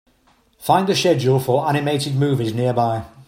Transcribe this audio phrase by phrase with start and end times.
[0.57, 3.05] Find the schedule for animated movies nearby